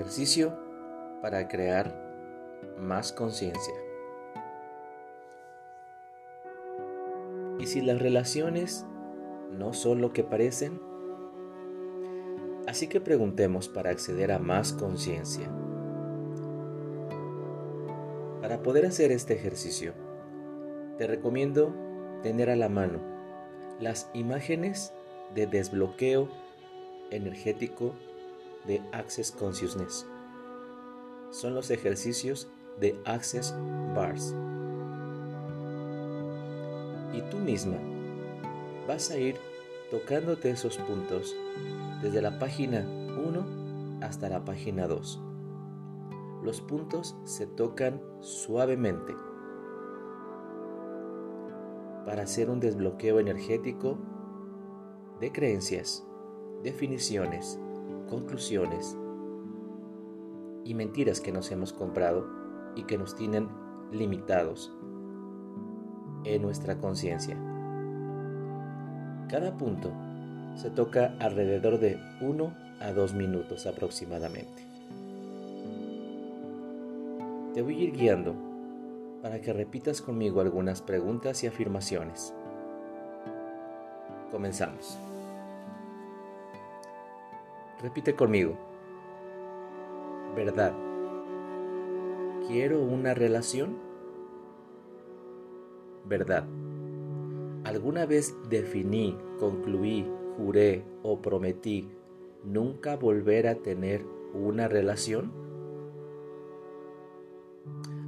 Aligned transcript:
Ejercicio 0.00 0.58
para 1.20 1.46
crear 1.46 1.94
más 2.78 3.12
conciencia. 3.12 3.74
¿Y 7.58 7.66
si 7.66 7.82
las 7.82 8.00
relaciones 8.00 8.86
no 9.50 9.74
son 9.74 10.00
lo 10.00 10.14
que 10.14 10.24
parecen? 10.24 10.80
Así 12.66 12.86
que 12.86 13.02
preguntemos 13.02 13.68
para 13.68 13.90
acceder 13.90 14.32
a 14.32 14.38
más 14.38 14.72
conciencia. 14.72 15.50
Para 18.40 18.62
poder 18.62 18.86
hacer 18.86 19.12
este 19.12 19.34
ejercicio, 19.34 19.92
te 20.96 21.08
recomiendo 21.08 21.74
tener 22.22 22.48
a 22.48 22.56
la 22.56 22.70
mano 22.70 23.00
las 23.78 24.10
imágenes 24.14 24.94
de 25.34 25.46
desbloqueo 25.46 26.30
energético 27.10 27.92
de 28.66 28.82
Access 28.92 29.32
Consciousness. 29.32 30.06
Son 31.30 31.54
los 31.54 31.70
ejercicios 31.70 32.48
de 32.78 32.98
Access 33.04 33.54
Bars. 33.94 34.34
Y 37.12 37.22
tú 37.30 37.38
misma 37.38 37.78
vas 38.86 39.10
a 39.10 39.18
ir 39.18 39.36
tocándote 39.90 40.50
esos 40.50 40.78
puntos 40.78 41.36
desde 42.02 42.22
la 42.22 42.38
página 42.38 42.80
1 42.80 44.00
hasta 44.02 44.28
la 44.28 44.44
página 44.44 44.86
2. 44.86 45.20
Los 46.42 46.60
puntos 46.60 47.16
se 47.24 47.46
tocan 47.46 48.00
suavemente 48.20 49.14
para 52.06 52.22
hacer 52.22 52.48
un 52.50 52.60
desbloqueo 52.60 53.20
energético 53.20 53.98
de 55.20 55.30
creencias, 55.32 56.04
definiciones, 56.62 57.60
conclusiones 58.10 58.96
y 60.64 60.74
mentiras 60.74 61.20
que 61.20 61.32
nos 61.32 61.50
hemos 61.50 61.72
comprado 61.72 62.26
y 62.76 62.82
que 62.82 62.98
nos 62.98 63.14
tienen 63.14 63.48
limitados 63.92 64.72
en 66.24 66.42
nuestra 66.42 66.76
conciencia. 66.78 67.36
Cada 69.28 69.56
punto 69.56 69.92
se 70.56 70.70
toca 70.70 71.16
alrededor 71.20 71.78
de 71.78 71.98
1 72.20 72.54
a 72.80 72.92
2 72.92 73.14
minutos 73.14 73.66
aproximadamente. 73.66 74.66
Te 77.54 77.62
voy 77.62 77.76
a 77.76 77.84
ir 77.84 77.92
guiando 77.92 78.34
para 79.22 79.40
que 79.40 79.52
repitas 79.52 80.00
conmigo 80.00 80.40
algunas 80.40 80.82
preguntas 80.82 81.42
y 81.44 81.46
afirmaciones. 81.46 82.34
Comenzamos. 84.30 84.98
Repite 87.82 88.14
conmigo. 88.14 88.58
Verdad. 90.36 90.74
¿Quiero 92.46 92.82
una 92.82 93.14
relación? 93.14 93.78
Verdad. 96.04 96.44
¿Alguna 97.64 98.04
vez 98.04 98.34
definí, 98.48 99.16
concluí, 99.38 100.06
juré 100.36 100.84
o 101.02 101.20
prometí 101.22 101.88
nunca 102.44 102.96
volver 102.96 103.46
a 103.48 103.54
tener 103.54 104.04
una 104.34 104.68
relación? 104.68 105.32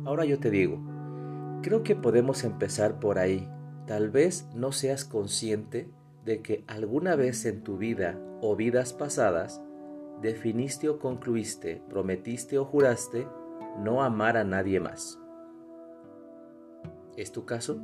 Ahora 0.05 0.25
yo 0.25 0.39
te 0.39 0.51
digo, 0.51 0.81
creo 1.63 1.83
que 1.83 1.97
podemos 1.97 2.45
empezar 2.45 3.01
por 3.01 3.19
ahí. 3.19 3.49
Tal 3.87 4.11
vez 4.11 4.49
no 4.55 4.73
seas 4.73 5.05
consciente 5.05 5.89
de 6.25 6.43
que 6.43 6.65
alguna 6.67 7.17
vez 7.17 7.45
en 7.47 7.63
tu 7.63 7.77
vida 7.77 8.19
o 8.41 8.57
vidas 8.57 8.93
pasadas 8.93 9.63
definiste 10.21 10.89
o 10.89 10.99
concluiste, 10.99 11.83
prometiste 11.89 12.59
o 12.59 12.65
juraste 12.65 13.27
no 13.79 14.03
amar 14.03 14.37
a 14.37 14.45
nadie 14.45 14.81
más. 14.81 15.19
¿Es 17.17 17.33
tu 17.33 17.45
caso? 17.45 17.81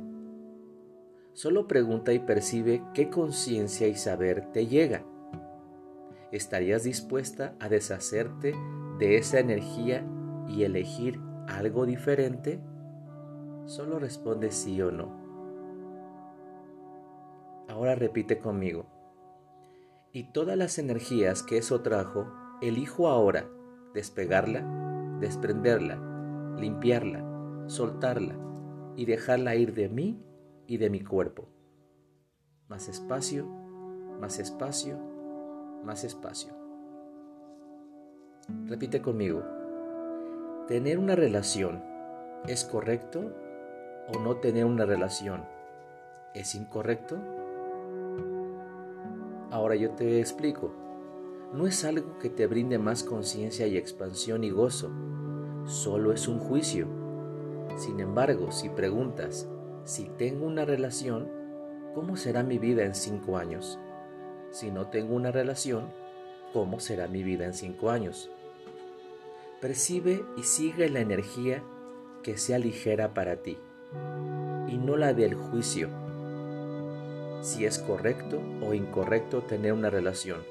Solo 1.33 1.67
pregunta 1.67 2.13
y 2.13 2.19
percibe 2.19 2.83
qué 2.93 3.09
conciencia 3.09 3.87
y 3.87 3.95
saber 3.95 4.51
te 4.51 4.67
llega. 4.67 5.05
¿Estarías 6.31 6.83
dispuesta 6.83 7.55
a 7.59 7.69
deshacerte 7.69 8.55
de 8.99 9.17
esa 9.17 9.39
energía 9.39 10.05
y 10.47 10.63
elegir 10.63 11.19
algo 11.47 11.85
diferente? 11.85 12.59
Solo 13.65 13.99
responde 13.99 14.51
sí 14.51 14.81
o 14.81 14.91
no. 14.91 15.28
Ahora 17.69 17.93
repite 17.93 18.39
conmigo. 18.39 18.87
Y 20.11 20.31
todas 20.31 20.57
las 20.57 20.79
energías 20.79 21.43
que 21.43 21.59
eso 21.59 21.81
trajo, 21.81 22.27
elijo 22.61 23.07
ahora 23.07 23.47
despegarla, 23.93 24.63
desprenderla, 25.19 26.55
limpiarla, 26.57 27.23
soltarla 27.67 28.35
y 28.95 29.05
dejarla 29.05 29.55
ir 29.55 29.75
de 29.75 29.87
mí 29.87 30.19
y 30.65 30.77
de 30.77 30.89
mi 30.89 31.01
cuerpo. 31.01 31.47
Más 32.67 32.89
espacio, 32.89 33.45
más 34.19 34.39
espacio, 34.39 34.97
más 35.83 36.03
espacio. 36.03 36.53
Repite 38.65 38.99
conmigo. 39.03 39.43
¿Tener 40.67 40.97
una 40.97 41.15
relación 41.15 41.83
es 42.47 42.65
correcto 42.65 43.31
o 44.07 44.19
no 44.19 44.37
tener 44.37 44.65
una 44.65 44.85
relación 44.85 45.43
es 46.33 46.55
incorrecto? 46.55 47.38
Ahora 49.51 49.75
yo 49.75 49.91
te 49.91 50.19
explico. 50.19 50.71
No 51.53 51.65
es 51.65 51.83
algo 51.83 52.19
que 52.19 52.29
te 52.29 52.45
brinde 52.45 52.77
más 52.77 53.03
conciencia 53.03 53.65
y 53.65 53.77
expansión 53.77 54.43
y 54.43 54.51
gozo, 54.51 54.91
solo 55.65 56.13
es 56.13 56.27
un 56.27 56.37
juicio. 56.37 56.87
Sin 57.75 57.99
embargo, 57.99 58.51
si 58.51 58.69
preguntas, 58.69 59.49
si 59.83 60.05
tengo 60.17 60.45
una 60.45 60.65
relación, 60.65 61.27
¿cómo 61.95 62.17
será 62.17 62.43
mi 62.43 62.59
vida 62.59 62.85
en 62.85 62.93
cinco 62.93 63.37
años? 63.37 63.79
Si 64.51 64.69
no 64.69 64.87
tengo 64.87 65.15
una 65.15 65.31
relación, 65.31 65.89
¿cómo 66.53 66.79
será 66.79 67.07
mi 67.07 67.23
vida 67.23 67.45
en 67.45 67.53
cinco 67.53 67.89
años? 67.89 68.29
Percibe 69.59 70.23
y 70.37 70.43
sigue 70.43 70.89
la 70.89 70.99
energía 70.99 71.63
que 72.21 72.37
sea 72.37 72.59
ligera 72.59 73.15
para 73.15 73.37
ti 73.37 73.57
y 74.67 74.77
no 74.77 74.97
la 74.97 75.13
del 75.13 75.33
juicio 75.33 75.89
si 77.41 77.65
es 77.65 77.79
correcto 77.79 78.41
o 78.61 78.73
incorrecto 78.73 79.41
tener 79.43 79.73
una 79.73 79.89
relación. 79.89 80.41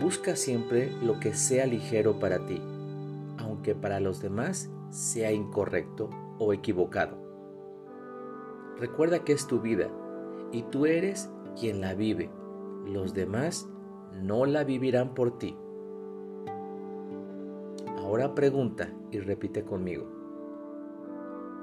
Busca 0.00 0.36
siempre 0.36 0.90
lo 1.02 1.20
que 1.20 1.34
sea 1.34 1.66
ligero 1.66 2.18
para 2.18 2.46
ti, 2.46 2.60
aunque 3.38 3.74
para 3.74 4.00
los 4.00 4.20
demás 4.20 4.70
sea 4.90 5.32
incorrecto 5.32 6.10
o 6.38 6.52
equivocado. 6.52 7.16
Recuerda 8.78 9.24
que 9.24 9.32
es 9.32 9.46
tu 9.46 9.60
vida 9.60 9.88
y 10.50 10.62
tú 10.62 10.86
eres 10.86 11.30
quien 11.58 11.80
la 11.80 11.94
vive. 11.94 12.30
Los 12.86 13.14
demás 13.14 13.68
no 14.12 14.46
la 14.46 14.64
vivirán 14.64 15.14
por 15.14 15.38
ti. 15.38 15.56
Ahora 17.98 18.34
pregunta 18.34 18.92
y 19.10 19.20
repite 19.20 19.64
conmigo. 19.64 20.06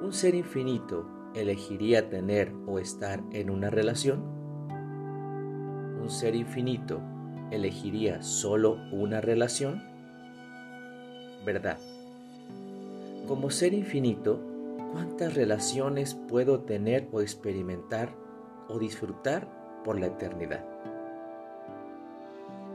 ¿Un 0.01 0.13
ser 0.13 0.33
infinito 0.35 1.05
elegiría 1.35 2.09
tener 2.09 2.53
o 2.67 2.79
estar 2.79 3.21
en 3.31 3.49
una 3.49 3.69
relación? 3.69 4.23
¿Un 6.01 6.09
ser 6.09 6.35
infinito 6.35 7.01
elegiría 7.51 8.21
solo 8.21 8.77
una 8.91 9.21
relación? 9.21 9.83
¿Verdad? 11.45 11.77
Como 13.27 13.49
ser 13.49 13.73
infinito, 13.73 14.39
¿cuántas 14.91 15.35
relaciones 15.35 16.15
puedo 16.15 16.61
tener 16.61 17.07
o 17.11 17.21
experimentar 17.21 18.15
o 18.67 18.79
disfrutar 18.79 19.47
por 19.83 19.99
la 19.99 20.07
eternidad? 20.07 20.65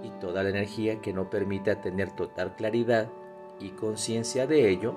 Y 0.02 0.10
toda 0.20 0.42
la 0.42 0.50
energía 0.50 1.00
que 1.00 1.12
no 1.12 1.30
permita 1.30 1.80
tener 1.80 2.12
total 2.12 2.54
claridad 2.56 3.10
y 3.58 3.70
conciencia 3.70 4.46
de 4.46 4.68
ello, 4.68 4.94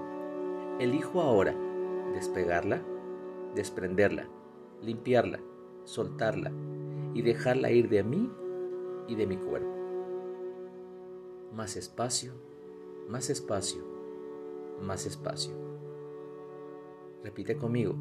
elijo 0.80 1.22
ahora 1.22 1.56
despegarla 2.14 2.82
desprenderla, 3.58 4.30
limpiarla, 4.82 5.40
soltarla 5.84 6.52
y 7.14 7.22
dejarla 7.24 7.72
ir 7.72 7.90
de 7.90 8.04
mí 8.04 8.32
y 9.08 9.16
de 9.16 9.28
mi 9.28 9.38
cuerpo. 9.38 9.76
Más 11.54 11.76
espacio, 11.76 12.34
más 13.10 13.30
espacio, 13.30 13.84
más 14.82 15.06
espacio. 15.06 15.54
Repite 17.24 17.58
conmigo. 17.58 17.96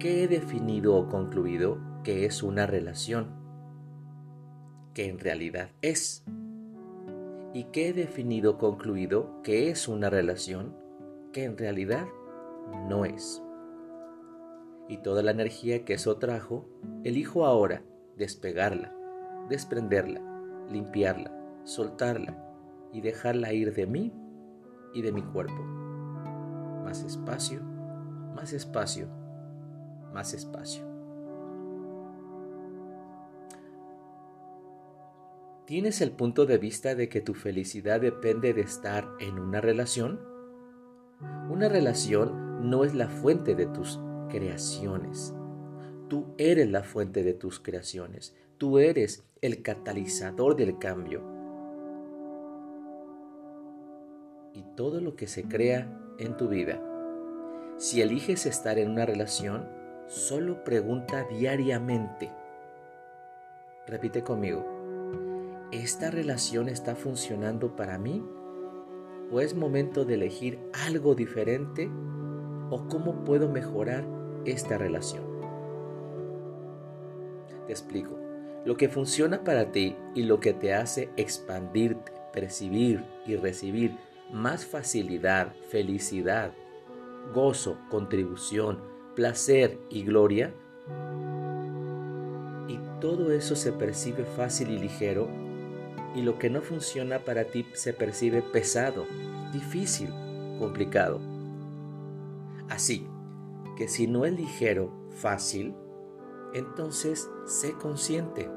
¿Qué 0.00 0.24
he 0.24 0.28
definido 0.28 0.96
o 0.96 1.08
concluido 1.08 1.78
que 2.02 2.26
es 2.26 2.42
una 2.42 2.66
relación? 2.66 3.30
Que 4.92 5.08
en 5.08 5.20
realidad 5.20 5.70
es. 5.82 6.24
¿Y 7.52 7.64
qué 7.64 7.90
he 7.90 7.92
definido 7.92 8.52
o 8.52 8.58
concluido 8.58 9.40
que 9.44 9.70
es 9.70 9.86
una 9.86 10.10
relación 10.10 10.76
que 11.32 11.44
en 11.44 11.56
realidad 11.56 12.08
no 12.88 13.04
es? 13.04 13.43
Y 14.88 14.98
toda 14.98 15.22
la 15.22 15.30
energía 15.30 15.84
que 15.84 15.94
eso 15.94 16.18
trajo, 16.18 16.68
elijo 17.04 17.46
ahora 17.46 17.82
despegarla, 18.16 18.94
desprenderla, 19.48 20.20
limpiarla, 20.70 21.32
soltarla 21.64 22.38
y 22.92 23.00
dejarla 23.00 23.52
ir 23.52 23.74
de 23.74 23.86
mí 23.86 24.12
y 24.92 25.02
de 25.02 25.12
mi 25.12 25.22
cuerpo. 25.22 25.62
Más 26.84 27.02
espacio, 27.02 27.62
más 28.34 28.52
espacio, 28.52 29.08
más 30.12 30.34
espacio. 30.34 30.84
¿Tienes 35.66 36.02
el 36.02 36.12
punto 36.12 36.44
de 36.44 36.58
vista 36.58 36.94
de 36.94 37.08
que 37.08 37.22
tu 37.22 37.32
felicidad 37.32 37.98
depende 37.98 38.52
de 38.52 38.60
estar 38.60 39.08
en 39.18 39.38
una 39.38 39.62
relación? 39.62 40.20
Una 41.48 41.70
relación 41.70 42.68
no 42.68 42.84
es 42.84 42.94
la 42.94 43.08
fuente 43.08 43.54
de 43.54 43.64
tus 43.66 43.98
creaciones. 44.34 45.32
Tú 46.08 46.34
eres 46.38 46.68
la 46.68 46.82
fuente 46.82 47.22
de 47.22 47.34
tus 47.34 47.60
creaciones. 47.60 48.34
Tú 48.58 48.80
eres 48.80 49.24
el 49.40 49.62
catalizador 49.62 50.56
del 50.56 50.76
cambio. 50.78 51.22
Y 54.52 54.64
todo 54.74 55.00
lo 55.00 55.14
que 55.14 55.28
se 55.28 55.44
crea 55.44 55.88
en 56.18 56.36
tu 56.36 56.48
vida. 56.48 56.82
Si 57.76 58.02
eliges 58.02 58.44
estar 58.46 58.76
en 58.78 58.90
una 58.90 59.06
relación, 59.06 59.68
solo 60.08 60.64
pregunta 60.64 61.24
diariamente. 61.30 62.32
Repite 63.86 64.24
conmigo. 64.24 64.64
¿Esta 65.70 66.10
relación 66.10 66.68
está 66.68 66.96
funcionando 66.96 67.76
para 67.76 67.98
mí? 67.98 68.20
¿O 69.30 69.40
es 69.40 69.54
momento 69.54 70.04
de 70.04 70.14
elegir 70.14 70.58
algo 70.86 71.14
diferente? 71.14 71.88
¿O 72.70 72.88
cómo 72.88 73.24
puedo 73.24 73.48
mejorar 73.48 74.23
esta 74.44 74.78
relación? 74.78 75.24
Te 77.66 77.72
explico. 77.72 78.18
Lo 78.64 78.76
que 78.76 78.88
funciona 78.88 79.44
para 79.44 79.72
ti 79.72 79.96
y 80.14 80.22
lo 80.22 80.40
que 80.40 80.54
te 80.54 80.72
hace 80.74 81.10
expandirte, 81.16 82.12
percibir 82.32 83.04
y 83.26 83.36
recibir 83.36 83.96
más 84.32 84.64
facilidad, 84.64 85.52
felicidad, 85.68 86.52
gozo, 87.34 87.78
contribución, 87.90 88.80
placer 89.14 89.78
y 89.90 90.02
gloria. 90.02 90.52
Y 92.68 92.78
todo 93.00 93.32
eso 93.32 93.54
se 93.54 93.72
percibe 93.72 94.24
fácil 94.24 94.70
y 94.70 94.78
ligero 94.78 95.28
y 96.14 96.22
lo 96.22 96.38
que 96.38 96.48
no 96.48 96.62
funciona 96.62 97.18
para 97.18 97.44
ti 97.44 97.66
se 97.74 97.92
percibe 97.92 98.40
pesado, 98.40 99.06
difícil, 99.52 100.08
complicado. 100.58 101.20
Así 102.70 103.06
que 103.76 103.88
si 103.88 104.06
no 104.06 104.24
es 104.24 104.32
ligero, 104.36 104.90
fácil, 105.10 105.74
entonces 106.52 107.30
sé 107.46 107.72
consciente. 107.72 108.48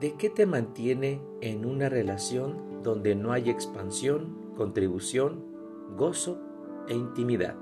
¿De 0.00 0.14
qué 0.14 0.30
te 0.30 0.46
mantiene 0.46 1.22
en 1.40 1.64
una 1.64 1.88
relación 1.88 2.82
donde 2.82 3.14
no 3.14 3.32
hay 3.32 3.50
expansión, 3.50 4.52
contribución, 4.56 5.44
gozo 5.96 6.40
e 6.88 6.94
intimidad? 6.94 7.54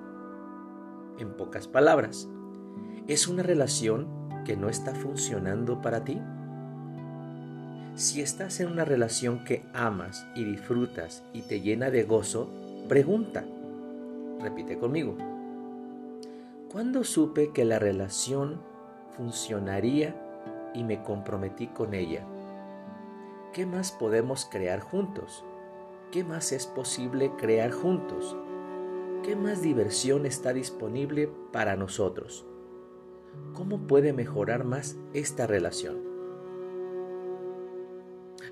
En 1.19 1.37
pocas 1.37 1.69
palabras, 1.69 2.31
es 3.09 3.29
una 3.29 3.43
relación 3.43 4.09
que 4.45 4.57
no 4.57 4.69
está 4.69 4.95
funcionando 4.95 5.83
para 5.83 6.05
ti. 6.05 6.19
Si 7.95 8.23
estás 8.23 8.61
en 8.61 8.73
una 8.73 8.87
relación 8.87 9.45
que 9.45 9.67
amas 9.75 10.27
y 10.35 10.45
disfrutas 10.45 11.23
y 11.35 11.43
te 11.43 11.61
llena 11.61 11.91
de 11.91 12.05
gozo, 12.05 12.51
pregunta. 12.91 13.45
Repite 14.41 14.77
conmigo. 14.77 15.17
¿Cuándo 16.73 17.05
supe 17.05 17.53
que 17.53 17.65
la 17.65 17.79
relación 17.79 18.61
funcionaría 19.17 20.21
y 20.75 20.83
me 20.83 21.01
comprometí 21.05 21.69
con 21.69 21.95
ella? 21.95 22.27
¿Qué 23.53 23.65
más 23.65 23.93
podemos 23.93 24.45
crear 24.45 24.81
juntos? 24.81 25.45
¿Qué 26.11 26.25
más 26.25 26.51
es 26.51 26.67
posible 26.67 27.31
crear 27.39 27.71
juntos? 27.71 28.37
¿Qué 29.23 29.37
más 29.37 29.63
diversión 29.63 30.27
está 30.27 30.53
disponible 30.53 31.31
para 31.53 31.77
nosotros? 31.77 32.45
¿Cómo 33.55 33.87
puede 33.87 34.13
mejorar 34.13 34.65
más 34.65 34.97
esta 35.15 35.47
relación? 35.47 36.01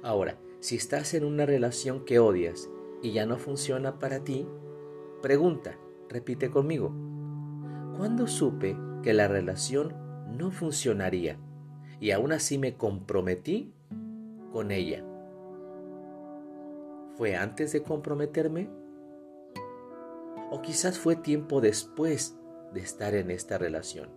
Ahora, 0.04 0.38
si 0.60 0.76
estás 0.76 1.12
en 1.14 1.24
una 1.24 1.44
relación 1.44 2.04
que 2.04 2.20
odias 2.20 2.70
y 3.02 3.12
ya 3.12 3.26
no 3.26 3.38
funciona 3.38 3.98
para 3.98 4.24
ti, 4.24 4.46
pregunta, 5.22 5.78
repite 6.08 6.50
conmigo, 6.50 6.92
¿Cuándo 7.98 8.28
supe 8.28 8.76
que 9.02 9.12
la 9.12 9.26
relación 9.26 9.92
no 10.30 10.52
funcionaría 10.52 11.36
y 11.98 12.12
aún 12.12 12.30
así 12.30 12.56
me 12.56 12.76
comprometí 12.76 13.74
con 14.52 14.70
ella? 14.70 15.04
¿Fue 17.16 17.34
antes 17.34 17.72
de 17.72 17.82
comprometerme? 17.82 18.70
¿O 20.52 20.62
quizás 20.62 20.96
fue 20.96 21.16
tiempo 21.16 21.60
después 21.60 22.38
de 22.72 22.82
estar 22.82 23.16
en 23.16 23.32
esta 23.32 23.58
relación? 23.58 24.10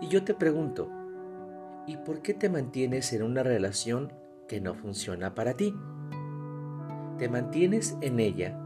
Y 0.00 0.08
yo 0.08 0.24
te 0.24 0.34
pregunto, 0.34 0.90
¿y 1.86 1.96
por 1.98 2.22
qué 2.22 2.34
te 2.34 2.48
mantienes 2.48 3.12
en 3.12 3.22
una 3.22 3.44
relación 3.44 4.12
que 4.48 4.60
no 4.60 4.74
funciona 4.74 5.34
para 5.34 5.54
ti? 5.54 5.74
¿Te 7.18 7.28
mantienes 7.28 7.96
en 8.00 8.18
ella 8.18 8.58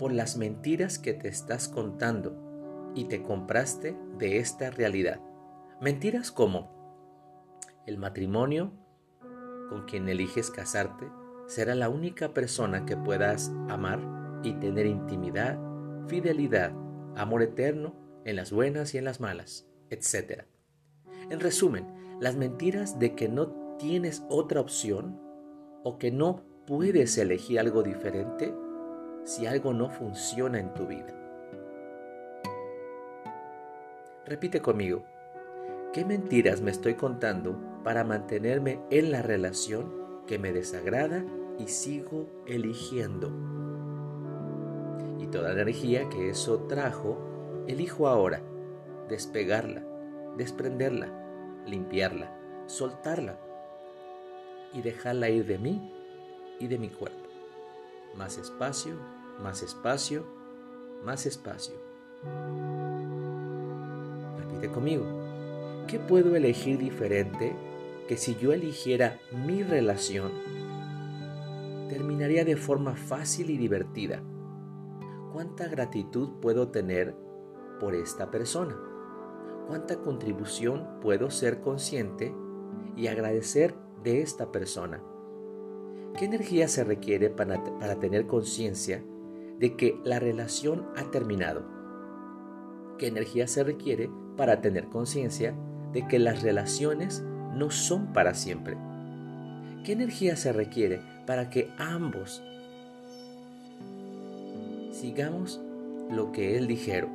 por 0.00 0.12
las 0.12 0.38
mentiras 0.38 0.98
que 0.98 1.12
te 1.12 1.28
estás 1.28 1.68
contando 1.68 2.92
y 2.94 3.04
te 3.04 3.22
compraste 3.22 3.96
de 4.18 4.38
esta 4.38 4.70
realidad. 4.70 5.20
Mentiras 5.80 6.32
como 6.32 6.70
el 7.86 7.98
matrimonio 7.98 8.72
con 9.68 9.84
quien 9.84 10.08
eliges 10.08 10.50
casarte 10.50 11.06
será 11.46 11.74
la 11.74 11.88
única 11.88 12.32
persona 12.32 12.86
que 12.86 12.96
puedas 12.96 13.52
amar 13.68 14.00
y 14.42 14.54
tener 14.54 14.86
intimidad, 14.86 15.58
fidelidad, 16.06 16.72
amor 17.14 17.42
eterno 17.42 17.94
en 18.24 18.36
las 18.36 18.52
buenas 18.52 18.94
y 18.94 18.98
en 18.98 19.04
las 19.04 19.20
malas, 19.20 19.66
etc. 19.90 20.44
En 21.28 21.40
resumen, 21.40 21.86
las 22.20 22.36
mentiras 22.36 22.98
de 22.98 23.14
que 23.14 23.28
no 23.28 23.59
tienes 23.80 24.22
otra 24.28 24.60
opción 24.60 25.18
o 25.82 25.98
que 25.98 26.12
no 26.12 26.42
puedes 26.66 27.16
elegir 27.16 27.58
algo 27.58 27.82
diferente 27.82 28.54
si 29.24 29.46
algo 29.46 29.72
no 29.72 29.88
funciona 29.88 30.60
en 30.60 30.74
tu 30.74 30.86
vida. 30.86 31.16
Repite 34.26 34.60
conmigo, 34.60 35.04
¿qué 35.94 36.04
mentiras 36.04 36.60
me 36.60 36.70
estoy 36.70 36.94
contando 36.94 37.58
para 37.82 38.04
mantenerme 38.04 38.80
en 38.90 39.10
la 39.10 39.22
relación 39.22 39.90
que 40.26 40.38
me 40.38 40.52
desagrada 40.52 41.24
y 41.58 41.66
sigo 41.68 42.28
eligiendo? 42.46 43.32
Y 45.18 45.26
toda 45.28 45.54
la 45.54 45.62
energía 45.62 46.08
que 46.10 46.28
eso 46.28 46.64
trajo, 46.64 47.64
elijo 47.66 48.08
ahora 48.08 48.42
despegarla, 49.08 49.82
desprenderla, 50.36 51.64
limpiarla, 51.66 52.36
soltarla 52.66 53.49
y 54.72 54.82
dejarla 54.82 55.28
ir 55.30 55.46
de 55.46 55.58
mí 55.58 55.92
y 56.58 56.68
de 56.68 56.78
mi 56.78 56.88
cuerpo. 56.88 57.28
Más 58.16 58.38
espacio, 58.38 58.94
más 59.42 59.62
espacio, 59.62 60.24
más 61.04 61.26
espacio. 61.26 61.74
Repite 64.38 64.70
conmigo. 64.70 65.06
¿Qué 65.86 65.98
puedo 65.98 66.36
elegir 66.36 66.78
diferente 66.78 67.56
que 68.06 68.16
si 68.16 68.36
yo 68.36 68.52
eligiera 68.52 69.18
mi 69.32 69.62
relación, 69.62 70.30
terminaría 71.88 72.44
de 72.44 72.56
forma 72.56 72.94
fácil 72.94 73.50
y 73.50 73.56
divertida? 73.56 74.22
¿Cuánta 75.32 75.68
gratitud 75.68 76.40
puedo 76.40 76.68
tener 76.68 77.14
por 77.80 77.94
esta 77.94 78.30
persona? 78.30 78.76
¿Cuánta 79.68 80.00
contribución 80.00 81.00
puedo 81.00 81.30
ser 81.30 81.60
consciente 81.60 82.34
y 82.96 83.06
agradecer 83.06 83.74
de 84.02 84.22
esta 84.22 84.50
persona? 84.52 85.02
¿Qué 86.18 86.24
energía 86.24 86.68
se 86.68 86.84
requiere 86.84 87.30
para, 87.30 87.62
tener 88.00 88.26
conciencia 88.26 89.02
de 89.58 89.76
que 89.76 89.98
la 90.04 90.18
relación 90.18 90.86
ha 90.96 91.10
terminado? 91.10 91.64
¿Qué 92.98 93.06
energía 93.06 93.46
se 93.46 93.64
requiere 93.64 94.10
para 94.36 94.60
tener 94.60 94.86
conciencia 94.86 95.54
de 95.92 96.06
que 96.06 96.18
las 96.18 96.42
relaciones 96.42 97.22
no 97.54 97.70
son 97.70 98.12
para 98.12 98.34
siempre? 98.34 98.76
¿Qué 99.84 99.92
energía 99.92 100.36
se 100.36 100.52
requiere 100.52 101.00
para 101.26 101.48
que 101.48 101.70
ambos 101.78 102.42
sigamos 104.92 105.60
lo 106.10 106.32
que 106.32 106.58
Él 106.58 106.66
dijeron 106.66 107.10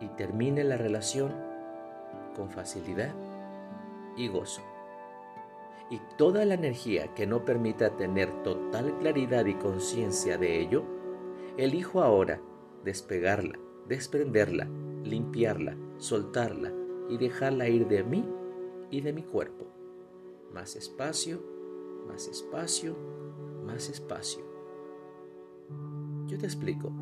y 0.00 0.06
termine 0.16 0.62
la 0.64 0.76
relación 0.76 1.53
con 2.34 2.50
facilidad 2.50 3.14
y 4.16 4.28
gozo? 4.28 4.62
y 5.90 6.00
toda 6.16 6.44
la 6.44 6.54
energía 6.54 7.14
que 7.14 7.26
no 7.26 7.44
permita 7.44 7.96
tener 7.96 8.42
total 8.42 8.98
claridad 8.98 9.46
y 9.46 9.54
conciencia 9.54 10.38
de 10.38 10.60
ello, 10.60 10.84
elijo 11.56 12.02
ahora 12.02 12.40
despegarla, 12.84 13.58
desprenderla, 13.86 14.68
limpiarla, 15.04 15.76
soltarla 15.98 16.72
y 17.08 17.18
dejarla 17.18 17.68
ir 17.68 17.86
de 17.86 18.02
mí 18.02 18.28
y 18.90 19.02
de 19.02 19.12
mi 19.12 19.22
cuerpo. 19.22 19.66
Más 20.52 20.76
espacio, 20.76 21.42
más 22.08 22.28
espacio, 22.28 22.96
más 23.64 23.88
espacio. 23.88 24.42
Yo 26.26 26.38
te 26.38 26.46
explico. 26.46 26.92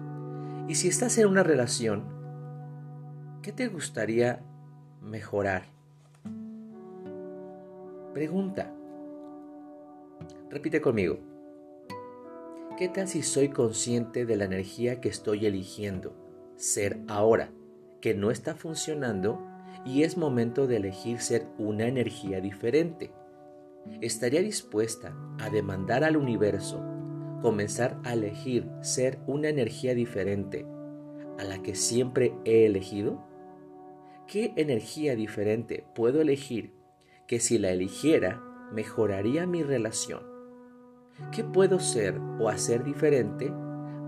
Y 0.69 0.75
si 0.75 0.89
estás 0.89 1.19
en 1.19 1.29
una 1.29 1.43
relación, 1.43 2.05
¿qué 3.43 3.53
te 3.53 3.69
gustaría 3.69 4.45
mejorar? 5.03 5.65
Pregunta. 8.15 8.73
Repite 10.51 10.81
conmigo. 10.81 11.19
¿Qué 12.79 12.89
tal 12.89 13.09
si 13.09 13.23
soy 13.23 13.49
consciente 13.49 14.25
de 14.25 14.37
la 14.37 14.45
energía 14.45 15.01
que 15.01 15.09
estoy 15.09 15.47
eligiendo 15.47 16.15
ser 16.57 17.01
ahora, 17.09 17.51
que 18.01 18.15
no 18.15 18.31
está 18.31 18.55
funcionando 18.55 19.41
y 19.85 20.03
es 20.03 20.17
momento 20.17 20.67
de 20.67 20.77
elegir 20.77 21.21
ser 21.21 21.47
una 21.59 21.87
energía 21.87 22.41
diferente? 22.41 23.13
¿Estaría 24.01 24.43
dispuesta 24.43 25.17
a 25.41 25.51
demandar 25.51 26.05
al 26.05 26.17
universo 26.17 26.81
comenzar 27.41 27.99
a 28.05 28.13
elegir 28.13 28.71
ser 28.83 29.19
una 29.27 29.49
energía 29.49 29.95
diferente 29.95 30.65
a 31.39 31.45
la 31.45 31.61
que 31.61 31.75
siempre 31.75 32.33
he 32.45 32.67
elegido? 32.67 33.32
¿Qué 34.27 34.55
energía 34.57 35.15
diferente 35.15 35.85
puedo 35.95 36.21
elegir 36.21 36.73
que 37.27 37.41
si 37.41 37.59
la 37.59 37.71
eligiera 37.71 38.43
mejoraría 38.73 39.47
mi 39.47 39.63
relación? 39.63 40.23
¿Qué 41.31 41.45
puedo 41.45 41.81
ser 41.81 42.19
o 42.41 42.49
hacer 42.49 42.85
diferente 42.85 43.53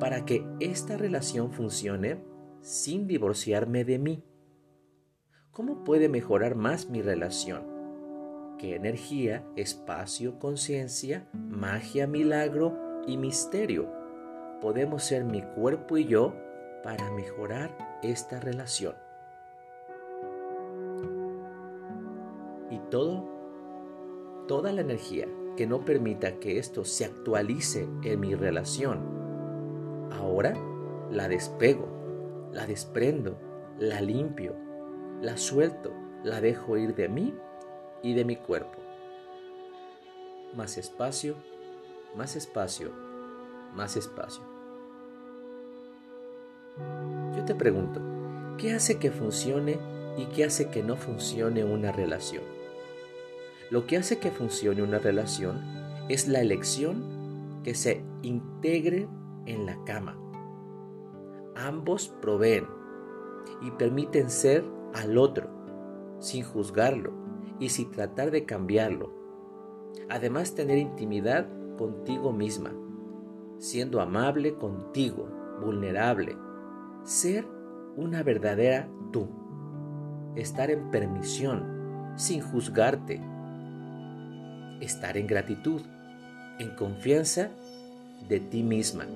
para 0.01 0.25
que 0.25 0.47
esta 0.61 0.97
relación 0.97 1.53
funcione 1.53 2.23
sin 2.61 3.07
divorciarme 3.07 3.85
de 3.85 3.99
mí? 3.99 4.25
¿Cómo 5.51 5.85
puede 5.85 6.09
mejorar 6.09 6.55
más 6.55 6.89
mi 6.89 7.03
relación? 7.03 7.65
¿Qué 8.59 8.77
energía, 8.77 9.47
espacio, 9.57 10.39
conciencia, 10.39 11.29
magia, 11.33 12.07
milagro 12.07 13.03
y 13.07 13.17
misterio 13.17 13.93
podemos 14.61 15.05
ser 15.05 15.25
mi 15.25 15.43
cuerpo 15.43 15.99
y 15.99 16.07
yo 16.07 16.35
para 16.83 17.11
mejorar 17.11 18.01
esta 18.03 18.41
relación? 18.41 19.04
Todo, 22.91 23.25
toda 24.47 24.73
la 24.73 24.81
energía 24.81 25.29
que 25.57 25.67
no 25.67 25.85
permita 25.85 26.39
que 26.39 26.59
esto 26.59 26.85
se 26.85 27.05
actualice 27.05 27.89
en 28.03 28.21
mi 28.21 28.35
relación. 28.35 30.09
Ahora 30.13 30.55
la 31.11 31.29
despego, 31.29 31.89
la 32.53 32.67
desprendo, 32.67 33.37
la 33.79 34.01
limpio, 34.01 34.55
la 35.21 35.37
suelto, 35.37 35.93
la 36.23 36.41
dejo 36.41 36.77
ir 36.77 36.95
de 36.95 37.09
mí 37.09 37.35
y 38.03 38.15
de 38.15 38.25
mi 38.25 38.37
cuerpo. 38.37 38.79
Más 40.55 40.79
espacio, 40.79 41.37
más 42.17 42.37
espacio, 42.37 42.91
más 43.75 43.97
espacio. 43.97 44.43
Yo 47.37 47.45
te 47.45 47.55
pregunto, 47.55 48.01
¿qué 48.59 48.73
hace 48.73 48.99
que 48.99 49.11
funcione 49.11 49.79
y 50.17 50.27
qué 50.27 50.45
hace 50.45 50.71
que 50.71 50.83
no 50.83 50.97
funcione 50.97 51.65
una 51.65 51.93
relación? 51.93 52.54
Lo 53.75 53.89
que 53.89 53.97
hace 53.97 54.21
que 54.21 54.31
funcione 54.31 54.85
una 54.85 55.01
relación 55.01 55.61
es 56.09 56.29
la 56.29 56.41
elección 56.41 57.59
que 57.65 57.75
se 57.75 58.05
integre 58.23 59.09
en 59.47 59.67
la 59.67 59.83
cama. 59.83 60.17
Ambos 61.57 62.07
proveen 62.23 62.69
y 63.63 63.73
permiten 63.73 64.31
ser 64.31 64.65
al 64.95 65.19
otro 65.19 65.49
sin 66.21 66.45
juzgarlo 66.45 67.15
y 67.59 67.71
sin 67.71 67.91
tratar 67.91 68.31
de 68.31 68.45
cambiarlo. 68.45 69.13
Además 70.09 70.55
tener 70.55 70.79
intimidad 70.79 71.49
contigo 71.77 72.33
misma, 72.33 72.71
siendo 73.59 74.01
amable 74.01 74.55
contigo, 74.55 75.29
vulnerable, 75.61 76.39
ser 77.03 77.45
una 77.97 78.23
verdadera 78.23 78.89
tú, 79.11 79.29
estar 80.37 80.71
en 80.71 80.93
permisión, 80.93 82.15
sin 82.15 82.41
juzgarte, 82.41 83.34
estar 84.81 85.17
en 85.17 85.27
gratitud, 85.27 85.83
en 86.59 86.75
confianza 86.77 87.51
de 88.29 88.41
ti 88.41 88.63
misma 88.63 89.07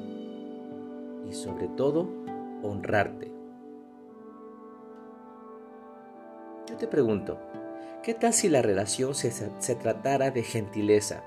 y 1.28 1.34
sobre 1.34 1.68
todo 1.68 2.08
honrarte. 2.62 3.30
Yo 6.68 6.76
te 6.76 6.86
pregunto, 6.86 7.38
¿qué 8.02 8.14
tal 8.14 8.32
si 8.32 8.48
la 8.48 8.62
relación 8.62 9.14
se, 9.14 9.74
tratara 9.76 10.30
de 10.30 10.42
gentileza? 10.42 11.24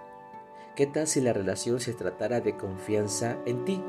¿Qué 0.75 0.85
tal 0.85 1.07
si 1.07 1.19
la 1.21 1.33
relación 1.33 1.79
se 1.79 1.93
tratara 1.93 2.41
de 2.41 2.55
confianza 2.57 3.37
en 3.45 3.65
ti? 3.65 3.81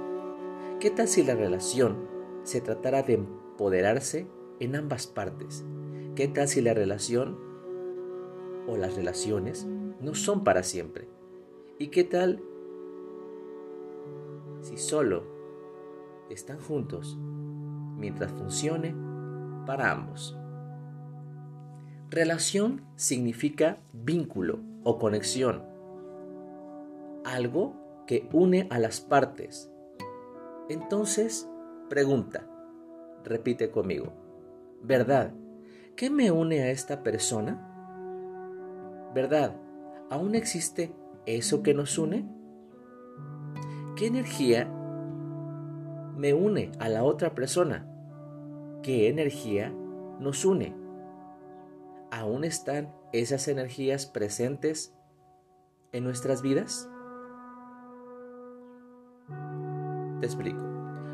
¿Qué 0.81 0.91
tal 0.91 1.09
si 1.09 1.23
la 1.23 1.35
relación 1.35 2.09
se 2.43 2.61
tratara 2.61 3.03
de 3.03 3.15
empoderarse 3.15 4.27
en 4.61 4.77
ambas 4.77 5.07
partes? 5.07 5.65
¿Qué 6.17 6.27
tal 6.27 6.49
si 6.49 6.61
la 6.61 6.75
relación 6.75 7.52
o 8.67 8.77
las 8.77 8.97
relaciones 8.97 9.67
no 10.01 10.15
son 10.15 10.45
para 10.45 10.63
siempre. 10.63 11.09
¿Y 11.79 11.89
qué 11.89 12.05
tal 12.05 12.43
si 14.61 14.77
solo 14.77 15.25
están 16.31 16.59
juntos 16.61 17.19
mientras 17.97 18.33
funcione 18.33 18.95
para 19.67 19.91
ambos? 19.91 20.37
Relación 22.11 22.85
significa 22.97 23.79
vínculo 23.93 24.61
o 24.85 24.99
conexión, 24.99 25.63
algo 27.25 27.75
que 28.07 28.29
une 28.33 28.67
a 28.71 28.79
las 28.79 29.01
partes. 29.01 29.71
Entonces, 30.69 31.49
pregunta, 31.89 32.47
repite 33.25 33.71
conmigo, 33.71 34.13
¿verdad? 34.83 35.33
¿Qué 35.97 36.11
me 36.11 36.31
une 36.31 36.63
a 36.63 36.71
esta 36.71 37.03
persona? 37.03 37.72
¿Verdad? 39.15 39.57
¿Aún 40.11 40.35
existe 40.35 40.95
eso 41.27 41.63
que 41.63 41.75
nos 41.75 41.99
une? 41.99 42.27
¿Qué 43.97 44.07
energía 44.07 44.65
me 46.17 46.33
une 46.33 46.73
a 46.79 46.89
la 46.89 47.05
otra 47.05 47.35
persona? 47.35 47.87
¿Qué 48.83 49.09
energía 49.09 49.71
nos 50.19 50.45
une? 50.45 50.75
¿Aún 52.11 52.45
están 52.45 52.95
esas 53.13 53.49
energías 53.49 54.07
presentes 54.07 54.95
en 55.93 56.05
nuestras 56.05 56.41
vidas? 56.41 56.89
Te 60.21 60.27
explico. 60.27 60.63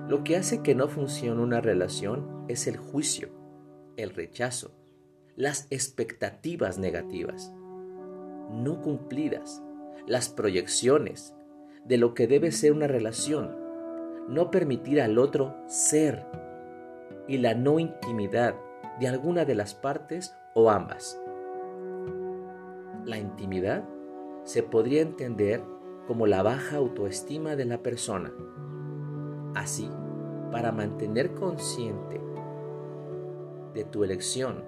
Lo 0.09 0.23
que 0.23 0.37
hace 0.37 0.62
que 0.62 0.75
no 0.75 0.88
funcione 0.88 1.43
una 1.43 1.61
relación 1.61 2.45
es 2.49 2.67
el 2.67 2.76
juicio, 2.76 3.28
el 3.97 4.11
rechazo, 4.11 4.73
las 5.37 5.67
expectativas 5.71 6.78
negativas 6.78 7.52
no 8.50 8.81
cumplidas, 8.81 9.62
las 10.07 10.28
proyecciones 10.28 11.35
de 11.85 11.99
lo 11.99 12.14
que 12.14 12.26
debe 12.26 12.50
ser 12.52 12.73
una 12.73 12.87
relación, 12.87 13.57
no 14.28 14.50
permitir 14.50 15.00
al 15.00 15.19
otro 15.19 15.57
ser 15.67 16.26
y 17.26 17.38
la 17.38 17.55
no 17.55 17.78
intimidad 17.78 18.55
de 19.00 19.09
alguna 19.09 19.45
de 19.45 19.55
las 19.55 19.75
partes 19.75 20.37
o 20.55 20.71
ambas. 20.71 21.21
La 23.05 23.19
intimidad 23.19 23.85
se 24.45 24.62
podría 24.62 25.02
entender 25.02 25.62
como 26.07 26.26
la 26.26 26.43
baja 26.43 26.76
autoestima 26.76 27.55
de 27.55 27.67
la 27.67 27.83
persona. 27.83 28.33
Así, 29.55 29.90
para 30.50 30.73
mantener 30.73 31.35
consciente 31.35 32.21
de 33.75 33.85
tu 33.85 34.05
elección 34.05 34.64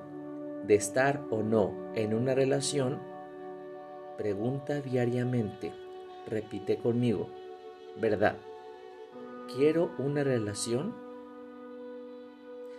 de 0.67 0.75
estar 0.75 1.25
o 1.31 1.43
no 1.43 1.75
en 1.95 2.15
una 2.15 2.35
relación, 2.35 3.01
Pregunta 4.21 4.83
diariamente, 4.83 5.73
repite 6.29 6.77
conmigo, 6.77 7.29
¿verdad? 7.99 8.37
¿Quiero 9.57 9.93
una 9.97 10.23
relación? 10.23 10.95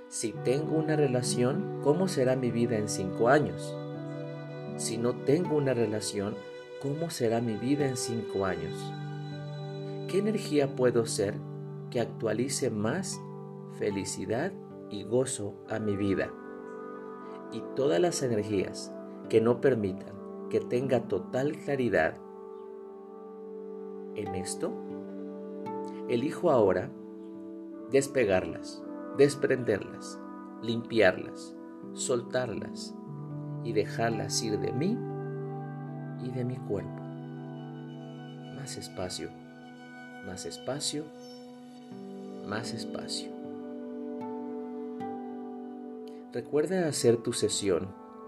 Si 0.08 0.34
tengo 0.34 0.78
una 0.78 0.96
relación, 0.96 1.80
¿cómo 1.84 2.08
será 2.08 2.36
mi 2.36 2.52
vida 2.52 2.78
en 2.78 2.88
cinco 2.88 3.28
años? 3.28 3.76
Si 4.78 5.00
no 5.00 5.16
tengo 5.16 5.56
una 5.56 5.74
relación, 5.74 6.36
¿cómo 6.80 7.10
será 7.10 7.42
mi 7.42 7.56
vida 7.56 7.88
en 7.88 7.98
cinco 7.98 8.46
años? 8.46 8.76
¿Qué 10.10 10.20
energía 10.20 10.76
puedo 10.76 11.08
ser 11.08 11.34
que 11.90 12.02
actualice 12.02 12.70
más 12.70 13.20
felicidad 13.80 14.52
y 14.92 15.06
gozo 15.06 15.56
a 15.68 15.80
mi 15.80 15.96
vida? 15.96 16.32
Y 17.52 17.64
todas 17.76 18.00
las 18.00 18.22
energías 18.22 18.94
que 19.28 19.42
no 19.42 19.60
permitan 19.60 20.21
que 20.52 20.60
tenga 20.60 21.08
total 21.08 21.54
claridad 21.64 22.18
en 24.16 24.36
esto, 24.36 24.74
elijo 26.10 26.52
ahora 26.52 26.92
despegarlas, 27.90 28.84
desprenderlas, 29.18 30.20
limpiarlas, 30.62 31.56
soltarlas 31.94 32.94
y 33.64 33.72
dejarlas 33.72 34.44
ir 34.44 34.60
de 34.60 34.74
mí 34.74 34.98
y 36.22 36.32
de 36.32 36.44
mi 36.44 36.58
cuerpo. 36.58 37.02
Más 38.58 38.76
espacio, 38.76 39.30
más 40.26 40.46
espacio, 40.46 41.06
más 42.46 42.74
espacio. 42.74 43.32
Recuerda 46.34 46.90
hacer 46.90 47.16
tu 47.18 47.32
sesión. 47.32 47.88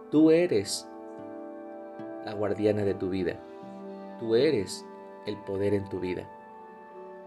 Tú 0.09 0.31
eres 0.31 0.87
la 2.25 2.33
guardiana 2.33 2.83
de 2.83 2.93
tu 2.93 3.09
vida. 3.09 3.39
Tú 4.19 4.35
eres 4.35 4.85
el 5.25 5.37
poder 5.37 5.73
en 5.73 5.87
tu 5.89 5.99
vida. 5.99 6.29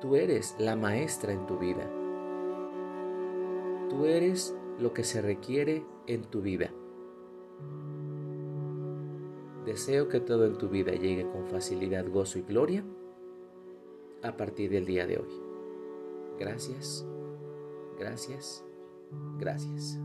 Tú 0.01 0.17
eres 0.17 0.55
la 0.59 0.77
maestra 0.77 1.33
en 1.33 1.47
tu 1.47 1.59
vida. 1.59 1.89
Tú 3.89 4.05
eres 4.05 4.55
lo 4.79 4.93
que 4.93 5.05
se 5.05 5.23
requiere 5.23 5.85
en 6.07 6.23
tu 6.23 6.43
vida. 6.43 6.71
Deseo 9.65 10.09
que 10.09 10.21
todo 10.21 10.47
en 10.47 10.59
tu 10.59 10.69
vida 10.69 10.93
llegue 10.93 11.29
con 11.29 11.47
facilidad, 11.47 12.09
gozo 12.09 12.39
y 12.39 12.43
gloria 12.43 12.85
a 14.23 14.37
partir 14.37 14.71
del 14.71 14.87
día 14.87 15.07
de 15.07 15.19
hoy. 15.19 15.43
Gracias, 16.39 17.05
gracias, 17.99 18.65
gracias. 19.39 19.99